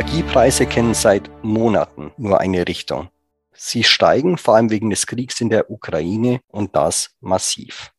[0.00, 3.10] Energiepreise kennen seit Monaten nur eine Richtung.
[3.52, 7.92] Sie steigen vor allem wegen des Kriegs in der Ukraine und das massiv.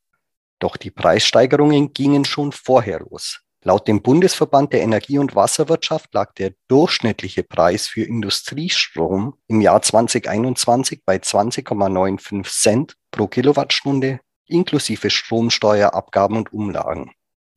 [0.57, 3.41] Doch die Preissteigerungen gingen schon vorher los.
[3.61, 9.83] Laut dem Bundesverband der Energie- und Wasserwirtschaft lag der durchschnittliche Preis für Industriestrom im Jahr
[9.83, 17.11] 2021 bei 20,95 Cent pro Kilowattstunde inklusive Stromsteuerabgaben und Umlagen.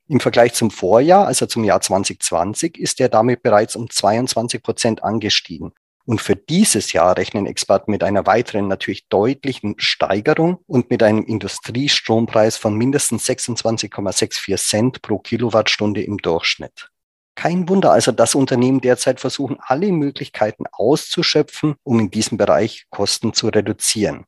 [0.06, 5.02] Im Vergleich zum Vorjahr, also zum Jahr 2020, ist er damit bereits um 22 Prozent
[5.02, 5.72] angestiegen
[6.06, 11.24] und für dieses Jahr rechnen Experten mit einer weiteren natürlich deutlichen Steigerung und mit einem
[11.24, 16.90] Industriestrompreis von mindestens 26,64 Cent pro Kilowattstunde im Durchschnitt.
[17.36, 23.32] Kein Wunder also, dass Unternehmen derzeit versuchen, alle Möglichkeiten auszuschöpfen, um in diesem Bereich Kosten
[23.32, 24.24] zu reduzieren.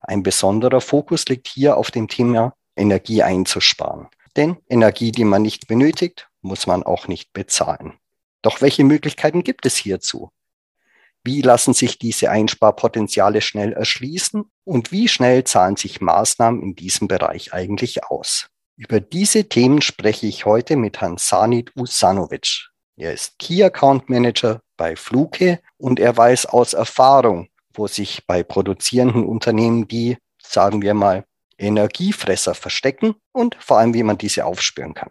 [0.00, 4.08] Ein besonderer Fokus liegt hier auf dem Thema Energie einzusparen.
[4.38, 7.94] Denn Energie, die man nicht benötigt, muss man auch nicht bezahlen.
[8.40, 10.30] Doch welche Möglichkeiten gibt es hierzu?
[11.24, 17.08] Wie lassen sich diese Einsparpotenziale schnell erschließen und wie schnell zahlen sich Maßnahmen in diesem
[17.08, 18.48] Bereich eigentlich aus?
[18.76, 22.68] Über diese Themen spreche ich heute mit Herrn Sanit Usanovic.
[22.94, 28.44] Er ist Key Account Manager bei Fluke und er weiß aus Erfahrung, wo sich bei
[28.44, 31.24] produzierenden Unternehmen die, sagen wir mal,
[31.58, 35.10] Energiefresser verstecken und vor allem, wie man diese aufspüren kann.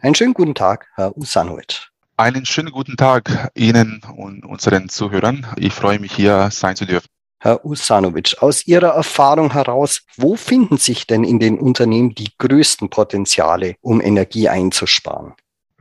[0.00, 1.88] Einen schönen guten Tag, Herr Usanovic.
[2.16, 5.46] Einen schönen guten Tag Ihnen und unseren Zuhörern.
[5.56, 7.08] Ich freue mich, hier sein zu dürfen.
[7.40, 12.88] Herr Usanovic, aus Ihrer Erfahrung heraus, wo finden sich denn in den Unternehmen die größten
[12.88, 15.34] Potenziale, um Energie einzusparen?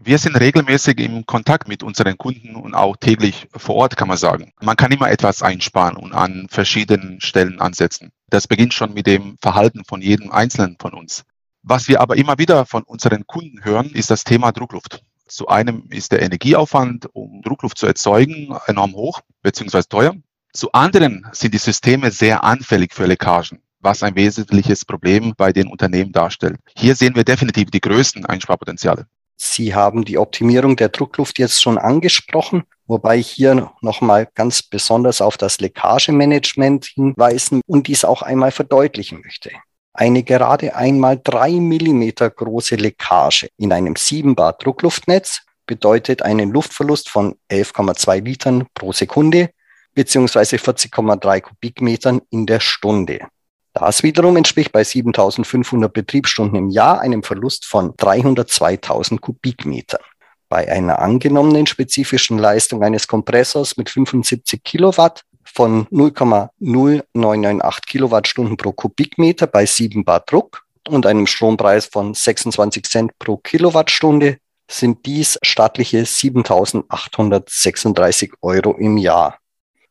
[0.06, 4.18] Wir sind regelmäßig im Kontakt mit unseren Kunden und auch täglich vor Ort, kann man
[4.18, 4.52] sagen.
[4.59, 8.12] Man kann immer etwas einsparen und an verschiedenen Stellen ansetzen.
[8.30, 11.24] Das beginnt schon mit dem Verhalten von jedem Einzelnen von uns.
[11.62, 15.03] Was wir aber immer wieder von unseren Kunden hören, ist das Thema Druckluft.
[15.25, 19.84] Zu einem ist der Energieaufwand, um Druckluft zu erzeugen, enorm hoch bzw.
[19.84, 20.16] teuer.
[20.52, 25.68] Zu anderen sind die Systeme sehr anfällig für Leckagen, was ein wesentliches Problem bei den
[25.68, 26.59] Unternehmen darstellt.
[26.75, 29.08] Hier sehen wir definitiv die größten Einsparpotenziale.
[29.36, 35.22] Sie haben die Optimierung der Druckluft jetzt schon angesprochen, wobei ich hier nochmal ganz besonders
[35.22, 39.52] auf das Leckagemanagement hinweisen und dies auch einmal verdeutlichen möchte.
[39.94, 47.10] Eine gerade einmal drei Millimeter große Leckage in einem 7 Bar Druckluftnetz bedeutet einen Luftverlust
[47.10, 49.52] von 11,2 Litern pro Sekunde
[49.94, 53.28] beziehungsweise 40,3 Kubikmetern in der Stunde.
[53.73, 60.01] Das wiederum entspricht bei 7500 Betriebsstunden im Jahr einem Verlust von 302.000 Kubikmetern.
[60.47, 69.47] Bei einer angenommenen spezifischen Leistung eines Kompressors mit 75 Kilowatt von 0,0998 Kilowattstunden pro Kubikmeter
[69.47, 74.38] bei 7 Bar Druck und einem Strompreis von 26 Cent pro Kilowattstunde
[74.69, 79.40] sind dies stattliche 7.836 Euro im Jahr.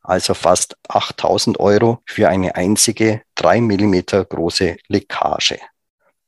[0.03, 5.59] Also fast 8.000 Euro für eine einzige 3 Millimeter große Leckage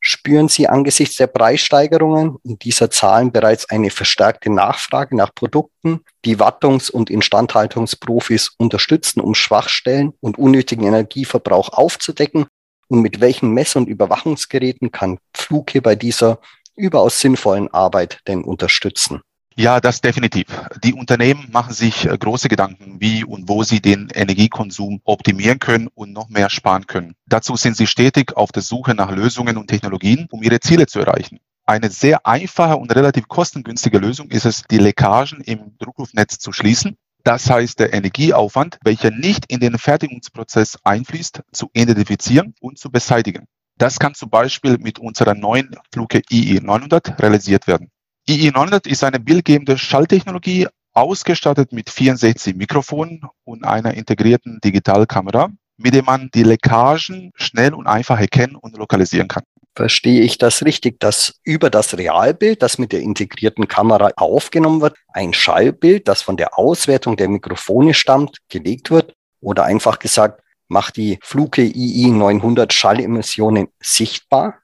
[0.06, 6.38] spüren Sie angesichts der Preissteigerungen und dieser Zahlen bereits eine verstärkte Nachfrage nach Produkten, die
[6.38, 12.46] Wartungs- und Instandhaltungsprofis unterstützen, um Schwachstellen und unnötigen Energieverbrauch aufzudecken?
[12.88, 16.38] Und mit welchen Mess- und Überwachungsgeräten kann Fluke bei dieser
[16.76, 19.22] überaus sinnvollen Arbeit denn unterstützen?
[19.56, 20.46] Ja, das definitiv.
[20.82, 25.88] Die Unternehmen machen sich äh, große Gedanken, wie und wo sie den Energiekonsum optimieren können
[25.94, 27.14] und noch mehr sparen können.
[27.26, 30.98] Dazu sind sie stetig auf der Suche nach Lösungen und Technologien, um ihre Ziele zu
[30.98, 31.38] erreichen.
[31.66, 36.96] Eine sehr einfache und relativ kostengünstige Lösung ist es, die Leckagen im Druckluftnetz zu schließen.
[37.22, 43.46] Das heißt, der Energieaufwand, welcher nicht in den Fertigungsprozess einfließt, zu identifizieren und zu beseitigen.
[43.78, 47.90] Das kann zum Beispiel mit unserer neuen Fluke IE 900 realisiert werden.
[48.28, 56.04] II900 ist eine bildgebende Schalltechnologie, ausgestattet mit 64 Mikrofonen und einer integrierten Digitalkamera, mit dem
[56.04, 59.42] man die Leckagen schnell und einfach erkennen und lokalisieren kann.
[59.76, 64.96] Verstehe ich das richtig, dass über das Realbild, das mit der integrierten Kamera aufgenommen wird,
[65.08, 69.14] ein Schallbild, das von der Auswertung der Mikrofone stammt, gelegt wird?
[69.40, 74.60] Oder einfach gesagt, macht die Fluke II 900 Schallemissionen sichtbar?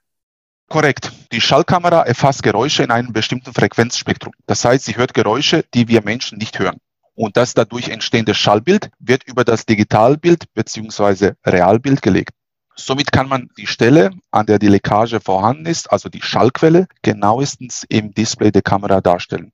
[0.71, 1.11] Korrekt.
[1.33, 4.31] Die Schallkamera erfasst Geräusche in einem bestimmten Frequenzspektrum.
[4.45, 6.77] Das heißt, sie hört Geräusche, die wir Menschen nicht hören.
[7.13, 11.33] Und das dadurch entstehende Schallbild wird über das Digitalbild bzw.
[11.45, 12.31] Realbild gelegt.
[12.77, 17.85] Somit kann man die Stelle, an der die Leckage vorhanden ist, also die Schallquelle, genauestens
[17.89, 19.51] im Display der Kamera darstellen.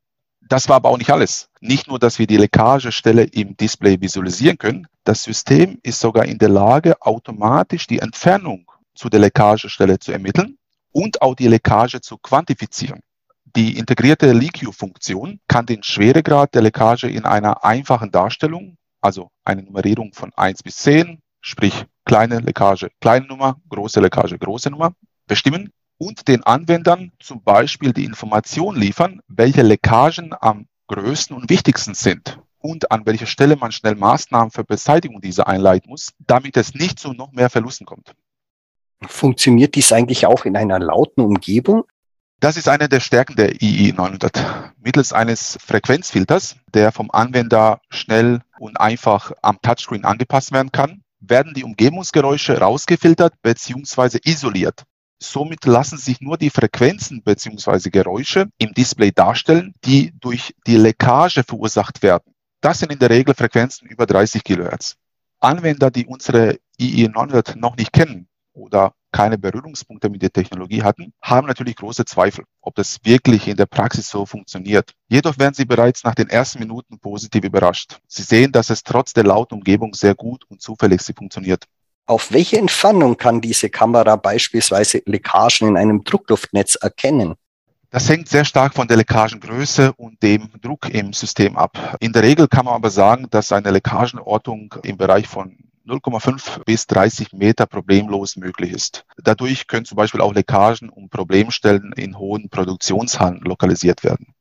[0.47, 1.49] Das war aber auch nicht alles.
[1.61, 6.37] Nicht nur, dass wir die Leckagestelle im Display visualisieren können, das System ist sogar in
[6.37, 10.59] der Lage, automatisch die Entfernung zu der Leckagestelle zu ermitteln
[10.97, 13.01] und auch die Leckage zu quantifizieren.
[13.55, 20.11] Die integrierte LeakView-Funktion kann den Schweregrad der Leckage in einer einfachen Darstellung, also eine Nummerierung
[20.13, 24.93] von 1 bis 10, sprich kleine Leckage, kleine Nummer, große Leckage, große Nummer,
[25.27, 31.93] bestimmen und den Anwendern zum Beispiel die Information liefern, welche Leckagen am größten und wichtigsten
[31.93, 36.73] sind und an welcher Stelle man schnell Maßnahmen für Beseitigung dieser einleiten muss, damit es
[36.73, 38.15] nicht zu noch mehr Verlusten kommt.
[39.05, 41.83] Funktioniert dies eigentlich auch in einer lauten Umgebung?
[42.39, 44.73] Das ist eine der Stärken der II 900.
[44.79, 51.53] Mittels eines Frequenzfilters, der vom Anwender schnell und einfach am Touchscreen angepasst werden kann, werden
[51.55, 54.19] die Umgebungsgeräusche rausgefiltert bzw.
[54.23, 54.83] isoliert.
[55.19, 57.89] Somit lassen sich nur die Frequenzen bzw.
[57.89, 62.33] Geräusche im Display darstellen, die durch die Leckage verursacht werden.
[62.61, 64.95] Das sind in der Regel Frequenzen über 30 Kilohertz.
[65.39, 71.13] Anwender, die unsere II 900 noch nicht kennen oder keine Berührungspunkte mit der Technologie hatten,
[71.21, 74.93] haben natürlich große Zweifel, ob das wirklich in der Praxis so funktioniert.
[75.07, 77.99] Jedoch werden sie bereits nach den ersten Minuten positiv überrascht.
[78.07, 81.65] Sie sehen, dass es trotz der lauten Umgebung sehr gut und zuverlässig funktioniert.
[82.05, 87.35] Auf welche Entfernung kann diese Kamera beispielsweise Leckagen in einem Druckluftnetz erkennen?
[87.89, 91.97] Das hängt sehr stark von der Leckagengröße und dem Druck im System ab.
[92.01, 95.57] In der Regel kann man aber sagen, dass eine Leckagenortung im Bereich von
[95.87, 99.05] 0,5 bis 30 Meter problemlos möglich ist.
[99.17, 104.33] Dadurch können zum Beispiel auch Leckagen und Problemstellen in hohen Produktionshallen lokalisiert werden.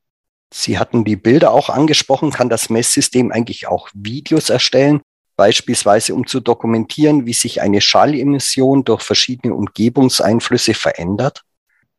[0.52, 2.30] Sie hatten die Bilder auch angesprochen.
[2.30, 5.00] Kann das Messsystem eigentlich auch Videos erstellen,
[5.36, 11.42] beispielsweise um zu dokumentieren, wie sich eine Schallemission durch verschiedene Umgebungseinflüsse verändert?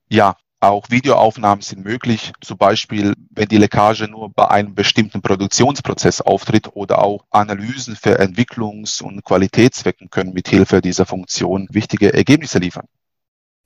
[0.09, 0.35] Ja,
[0.67, 6.69] auch Videoaufnahmen sind möglich, zum Beispiel wenn die Leckage nur bei einem bestimmten Produktionsprozess auftritt
[6.75, 12.87] oder auch Analysen für Entwicklungs- und Qualitätszwecken können mithilfe dieser Funktion wichtige Ergebnisse liefern.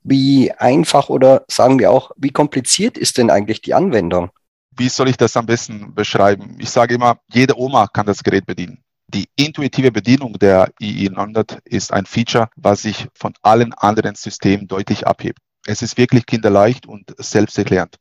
[0.02, 4.30] Wie einfach oder sagen wir auch, wie kompliziert ist denn eigentlich die Anwendung?
[4.76, 6.56] Wie soll ich das am besten beschreiben?
[6.58, 8.82] Ich sage immer, jede Oma kann das Gerät bedienen.
[9.08, 15.06] Die intuitive Bedienung der II900 ist ein Feature, was sich von allen anderen Systemen deutlich
[15.06, 15.38] abhebt.
[15.66, 17.96] Es ist wirklich kinderleicht und selbsterklärend,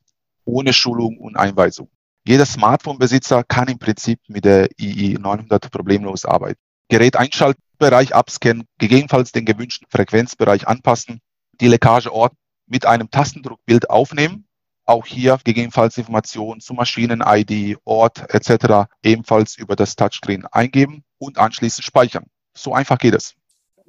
[0.45, 1.89] ohne Schulung und Einweisung.
[2.25, 6.59] Jeder Smartphone-Besitzer kann im Prinzip mit der II 900 problemlos arbeiten.
[6.89, 11.19] Gerät einschalten, Bereich abscannen, gegebenenfalls den gewünschten Frequenzbereich anpassen,
[11.59, 12.33] die Leckageort
[12.67, 14.45] mit einem Tastendruckbild aufnehmen,
[14.85, 18.91] auch hier gegebenenfalls Informationen zu Maschinen-ID, Ort etc.
[19.03, 22.25] ebenfalls über das Touchscreen eingeben und anschließend speichern.
[22.53, 23.35] So einfach geht es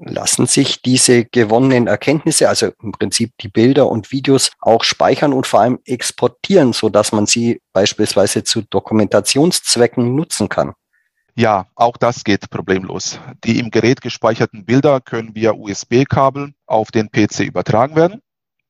[0.05, 5.47] lassen sich diese gewonnenen Erkenntnisse, also im Prinzip die Bilder und Videos, auch speichern und
[5.47, 10.73] vor allem exportieren, so dass man sie beispielsweise zu Dokumentationszwecken nutzen kann.
[11.35, 13.19] Ja, auch das geht problemlos.
[13.45, 18.21] Die im Gerät gespeicherten Bilder können via USB-Kabel auf den PC übertragen werden.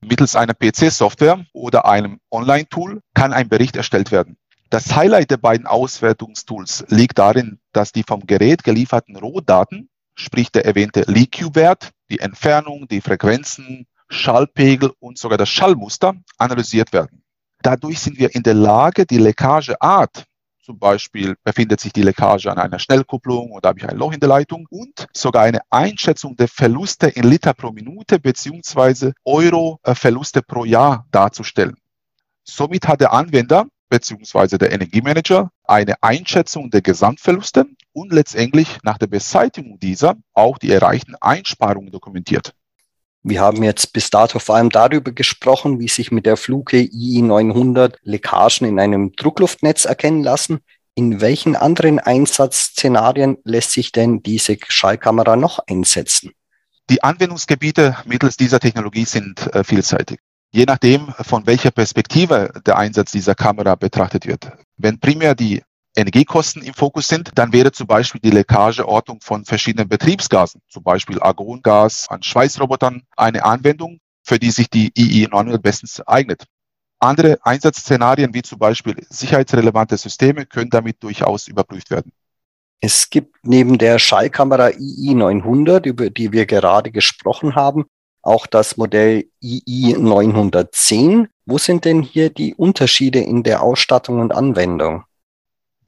[0.00, 4.36] Mittels einer PC-Software oder einem Online-Tool kann ein Bericht erstellt werden.
[4.70, 10.64] Das Highlight der beiden Auswertungstools liegt darin, dass die vom Gerät gelieferten Rohdaten sprich der
[10.64, 17.22] erwähnte LEQ-Wert, die Entfernung, die Frequenzen, Schallpegel und sogar das Schallmuster analysiert werden.
[17.62, 20.24] Dadurch sind wir in der Lage, die Leckageart,
[20.62, 24.20] zum Beispiel befindet sich die Leckage an einer Schnellkupplung oder habe ich ein Loch in
[24.20, 29.96] der Leitung und sogar eine Einschätzung der Verluste in Liter pro Minute beziehungsweise Euro äh,
[29.96, 31.76] Verluste pro Jahr darzustellen.
[32.44, 39.06] Somit hat der Anwender beziehungsweise der Energiemanager eine Einschätzung der Gesamtverluste und letztendlich nach der
[39.06, 42.54] Beseitigung dieser auch die erreichten Einsparungen dokumentiert.
[43.22, 47.96] Wir haben jetzt bis dato vor allem darüber gesprochen, wie sich mit der Fluke II900
[48.02, 50.60] Leckagen in einem Druckluftnetz erkennen lassen.
[50.94, 56.32] In welchen anderen Einsatzszenarien lässt sich denn diese Schallkamera noch einsetzen?
[56.88, 60.18] Die Anwendungsgebiete mittels dieser Technologie sind äh, vielseitig
[60.52, 64.52] je nachdem, von welcher Perspektive der Einsatz dieser Kamera betrachtet wird.
[64.76, 65.62] Wenn primär die
[65.96, 71.20] Energiekosten im Fokus sind, dann wäre zum Beispiel die Leckageortung von verschiedenen Betriebsgasen, zum Beispiel
[71.20, 76.44] Argongas an Schweißrobotern, eine Anwendung, für die sich die II900 bestens eignet.
[76.98, 82.12] Andere Einsatzszenarien wie zum Beispiel sicherheitsrelevante Systeme können damit durchaus überprüft werden.
[82.80, 87.86] Es gibt neben der Schallkamera II900, über die wir gerade gesprochen haben,
[88.22, 91.28] auch das Modell II 910.
[91.44, 95.04] Wo sind denn hier die Unterschiede in der Ausstattung und Anwendung?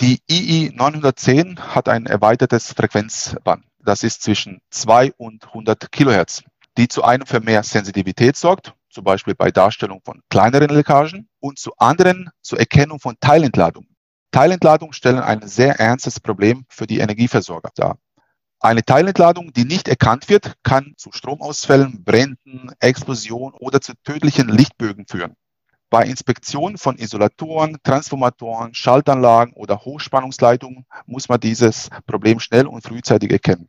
[0.00, 3.64] Die II 910 hat ein erweitertes Frequenzband.
[3.78, 6.42] Das ist zwischen 2 und 100 Kilohertz,
[6.76, 11.58] die zu einem für mehr Sensitivität sorgt, zum Beispiel bei Darstellung von kleineren Leckagen und
[11.58, 13.94] zu anderen zur Erkennung von Teilentladungen.
[14.32, 17.98] Teilentladungen stellen ein sehr ernstes Problem für die Energieversorger dar.
[18.60, 25.06] Eine Teilentladung, die nicht erkannt wird, kann zu Stromausfällen, Bränden, Explosionen oder zu tödlichen Lichtbögen
[25.06, 25.36] führen.
[25.90, 33.30] Bei Inspektion von Isolatoren, Transformatoren, Schaltanlagen oder Hochspannungsleitungen muss man dieses Problem schnell und frühzeitig
[33.30, 33.68] erkennen.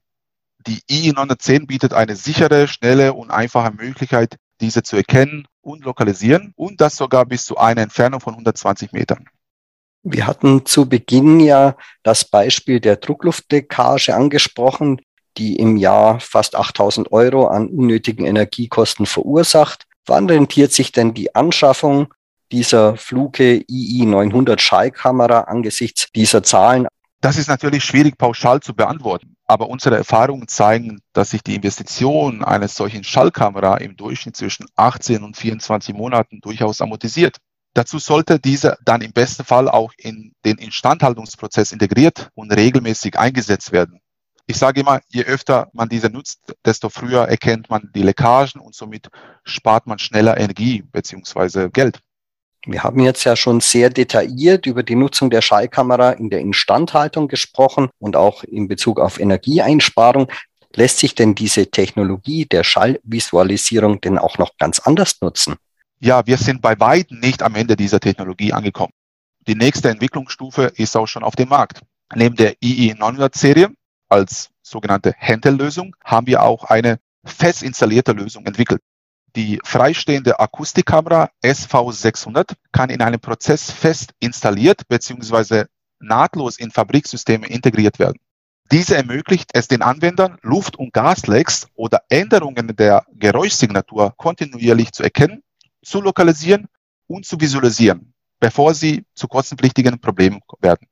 [0.65, 6.54] Die II 910 bietet eine sichere, schnelle und einfache Möglichkeit, diese zu erkennen und lokalisieren
[6.56, 9.25] und das sogar bis zu einer Entfernung von 120 Metern.
[10.08, 15.02] Wir hatten zu Beginn ja das Beispiel der Druckluftleckage angesprochen,
[15.36, 19.88] die im Jahr fast 8000 Euro an unnötigen Energiekosten verursacht.
[20.06, 22.14] Wann rentiert sich denn die Anschaffung
[22.52, 26.86] dieser Fluke II 900 Schallkamera angesichts dieser Zahlen?
[27.22, 32.44] Das ist natürlich schwierig pauschal zu beantworten, aber unsere Erfahrungen zeigen, dass sich die Investition
[32.44, 37.38] eines solchen Schallkamera im Durchschnitt zwischen 18 und 24 Monaten durchaus amortisiert.
[37.75, 43.74] Dazu sollte diese dann im besten Fall auch in den Instandhaltungsprozess integriert und regelmäßig eingesetzt
[43.74, 44.00] werden.
[44.48, 48.74] Ich sage immer, je öfter man diese nutzt, desto früher erkennt man die Leckagen und
[48.74, 49.10] somit
[49.44, 51.70] spart man schneller Energie bzw.
[51.70, 52.00] Geld.
[52.65, 57.27] Wir haben jetzt ja schon sehr detailliert über die Nutzung der Schallkamera in der Instandhaltung
[57.27, 60.32] gesprochen und auch in Bezug auf Energieeinsparung.
[60.74, 65.55] Lässt sich denn diese Technologie der Schallvisualisierung denn auch noch ganz anders nutzen?
[66.00, 68.94] Ja, wir sind bei weitem nicht am Ende dieser Technologie angekommen.
[69.48, 71.82] Die nächste Entwicklungsstufe ist auch schon auf dem Markt.
[72.14, 73.70] Neben der II900-Serie
[74.10, 78.82] als sogenannte Handheld-Lösung haben wir auch eine fest installierte Lösung entwickelt.
[79.36, 85.66] Die freistehende Akustikkamera SV600 kann in einem Prozess fest installiert bzw.
[86.00, 88.20] nahtlos in Fabriksysteme integriert werden.
[88.72, 95.44] Diese ermöglicht es den Anwendern, Luft- und Gaslecks oder Änderungen der Geräuschsignatur kontinuierlich zu erkennen
[95.86, 96.68] zu lokalisieren
[97.08, 100.88] und zu visualisieren, bevor sie zu kostenpflichtigen Problemen werden.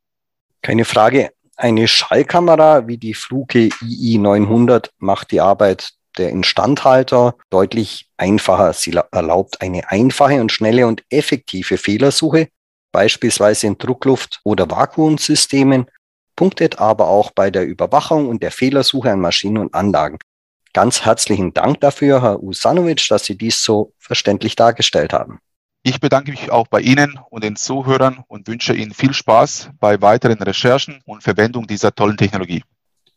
[0.61, 1.31] Keine Frage.
[1.55, 8.73] Eine Schallkamera wie die Fluke II900 macht die Arbeit der Instandhalter deutlich einfacher.
[8.73, 12.49] Sie erlaubt eine einfache und schnelle und effektive Fehlersuche,
[12.91, 15.87] beispielsweise in Druckluft- oder Vakuumsystemen,
[16.35, 20.17] punktet aber auch bei der Überwachung und der Fehlersuche an Maschinen und Anlagen.
[20.73, 25.37] Ganz herzlichen Dank dafür, Herr Usanovic, dass Sie dies so verständlich dargestellt haben.
[25.83, 30.01] Ich bedanke mich auch bei Ihnen und den Zuhörern und wünsche Ihnen viel Spaß bei
[30.01, 32.63] weiteren Recherchen und Verwendung dieser tollen Technologie.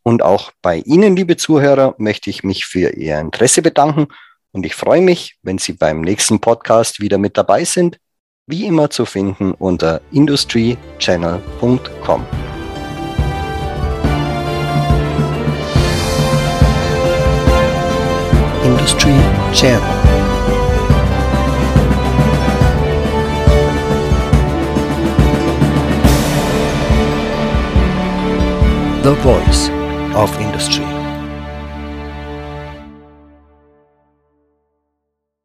[0.02, 4.08] Und auch bei Ihnen, liebe Zuhörer, möchte ich mich für Ihr Interesse bedanken
[4.52, 7.98] und ich freue mich, wenn Sie beim nächsten Podcast wieder mit dabei sind,
[8.46, 12.55] wie immer zu finden unter industrychannel.com.
[18.86, 19.14] Industry
[19.52, 19.82] Channel.
[29.02, 29.70] The voice
[30.14, 30.85] of industry.